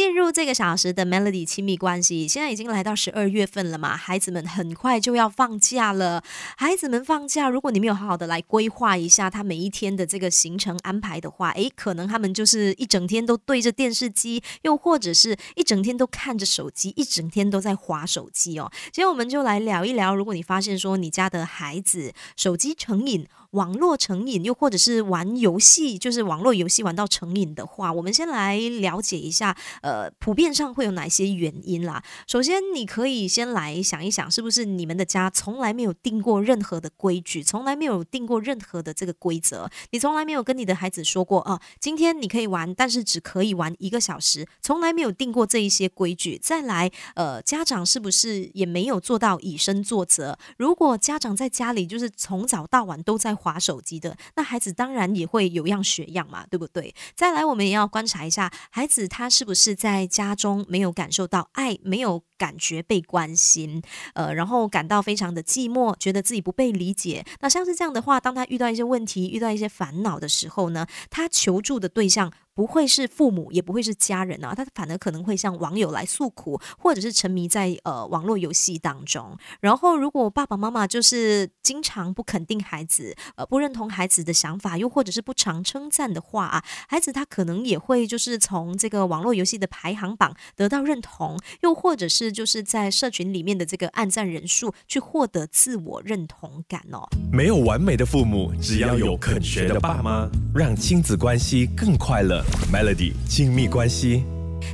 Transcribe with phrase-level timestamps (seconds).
[0.00, 6.24] 进入这个小时的 Melody 亲密关系，现在已经来到十二月份了嘛，孩子们很快就要放假了。
[6.56, 18.72] 孩子们放假，如果你没有好好的来规划一下他每一天的这个行程安排的话，诶，可能他们就是一整天都对着电视机，又或者是一整天都看着手机，一整天都在划手机哦。
[18.84, 23.26] 今天我们就来聊一聊，如果你发现说你家的孩子手机成瘾。
[23.50, 32.02] 网络成瘾，又或者是玩游戏，就是网络游戏玩到成瘾的话，我们先来了解一下，呃，普遍上会有哪些原因啦？
[32.28, 39.68] 首先，你可以先来想一想，是不是你们的家从来没有定过任何的规矩，从来没有定过任何的这个规则？
[39.90, 46.38] 你从来没有跟你的孩子说过，啊，今天你可以玩，但是只可以玩一个小时，从来没有定过这一些规矩。
[46.38, 50.38] 再来，呃，家长是不是也没有做到以身作则？
[50.56, 53.36] 如果家长在家里就是从早到晚都在。
[53.40, 56.94] 划手机的那孩子当然也会有样学样嘛，对不对？
[57.14, 63.82] 再来，我们也要观察一下孩子他是不是在家中没有感受到爱，没有感觉被关心，
[64.14, 67.22] 呃，然后感到非常的寂寞，觉得自己不被理解。
[67.40, 72.32] 那像是这样的话，当他遇到一些问题、遇到一些烦恼的时候呢，他求助的对象。
[72.52, 79.34] 不会是父母，也不会是家人啊，他反而可能会向网友来诉苦，或者是沉迷在呃网络游戏当中。
[79.60, 97.08] 然后，如果爸爸妈妈就是经常不肯定孩子，呃，不认同孩子的想法，又或者是不常称赞的话啊，孩子他可能也会就是从这个网络游戏的排行榜得到认同，又或者是就是在社群里面的这个暗赞人数去获得自我认同感哦。
[97.32, 102.44] 没有完美的父母，只要有肯学的爸妈，让亲子关系更快乐。
[102.72, 104.24] Melody 亲密关系。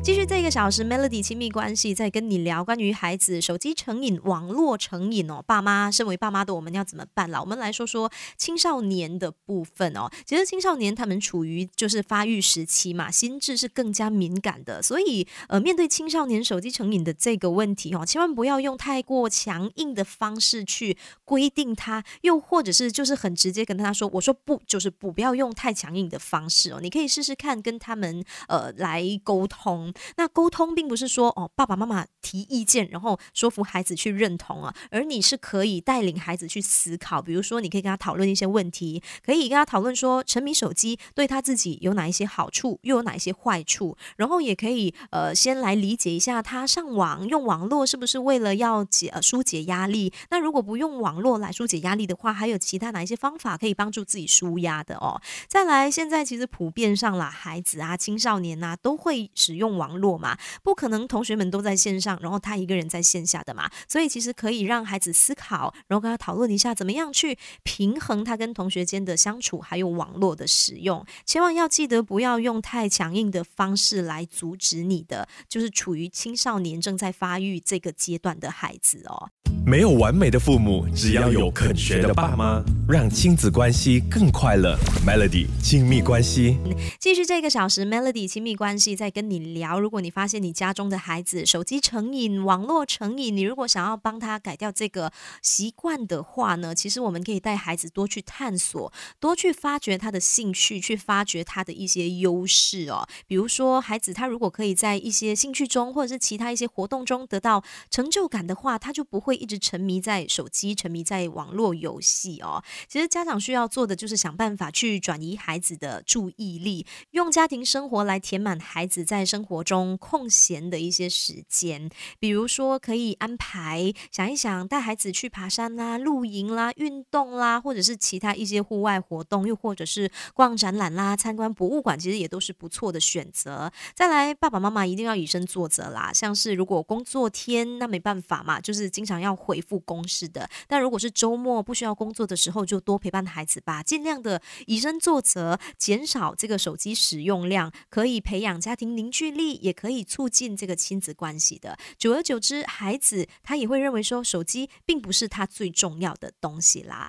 [0.02, 5.42] 继续这个小时，Melody 亲密关系在跟你聊关于孩子手机成瘾、网络成瘾哦。
[5.44, 7.40] 爸妈，身为爸妈的我们要怎么办啦？
[7.40, 10.08] 我们来说说青少年的部分哦。
[10.24, 26.78] 其实青少年他们处于就是发育时期嘛，心智是更加敏感的，所以呃，面对青少年手机成瘾的这个问题哦，千万不要用太过强硬的方式去规定他，又或者是就是很直接跟他说，我说不就是不，不要用太强硬的方式哦。
[26.80, 29.75] 你可以试试看跟他们呃来沟通。
[30.16, 37.20] 那沟通并不是说哦，爸爸妈妈提意见，然后说服孩子去认同啊，而你是可以带领孩子去思考。
[37.20, 43.96] 比如说，你可以跟他讨论一些问题，可以跟他讨论说，沉迷手机对他自己有哪一些好处，又有哪一些坏处。
[44.16, 50.12] 然后也可以呃，先来理解一下他上网用网络是不是为了要解呃疏解压力。
[50.30, 55.20] 那如果不用网络来疏解压力的话，还有其他哪一些方法可以帮助自己舒压的哦？
[55.48, 59.65] 再来，现在其实普遍上啦，孩子啊、青少年呐，都会使用。
[59.66, 71.04] 用网络嘛，不可能同学们都在线上，然后他一个人在线下的嘛，所以其实可以让孩子思考，然后跟他讨论一下，怎么样去平衡他跟同学间的相处，还有网络的使用。
[71.24, 79.30] 千万要记得，不要用太强硬的方式来阻止你的，就是处于青少年正在发育这个阶段的孩子哦。
[79.66, 84.78] 没有完美的父母，只要有肯学的爸妈，让亲子关系更快乐。
[85.04, 86.56] Melody 亲密关系，
[87.00, 89.80] 继续这个小时，Melody 亲密关系在跟你聊。
[89.80, 95.12] 如果你发现你家中的孩子手机成瘾、网络成瘾，你如果想要帮他改掉这个
[95.42, 103.06] 习惯的话呢，其实我们可以带孩子多去探索，多去发掘他的兴趣，去发掘他的一些优势哦。
[103.26, 109.56] 比如说，孩子他如果可以在一些兴趣中，或者是其他一些活动中得到成就感的话，他就不会一直。
[109.66, 112.62] 沉迷在手机，沉迷在网络游戏哦。
[112.86, 121.90] 其实家长需要做的就是想办法去转移孩子的注意力，用家庭生活来填满孩子在生活中空闲的一些时间。
[122.20, 133.72] 比如说，可以安排想一想，带孩子去爬山啦、露营啦、运动啦，或者是其他一些户外活动，又或者是逛展览啦、参观博物馆，其实也都是不错的选择。
[133.94, 136.12] 再来，爸爸妈妈一定要以身作则啦。
[136.12, 139.25] 像是如果工作天，那没办法嘛，就是经常要。
[139.26, 151.76] 要回复公式的，但如果是周末不需要工作的时候，就多陪伴孩子吧，尽量的以身作则，减少这个手机使用量，可以培养家庭凝聚力，也可以促进这个亲子关系的。
[151.98, 157.04] 久而久之，孩子他也会认为说，手机并不是他最重要的东西啦。